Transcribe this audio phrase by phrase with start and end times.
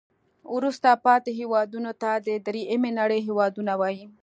[0.55, 4.05] وروسته پاتې هیوادونو ته د دریمې نړۍ هېوادونه وایي.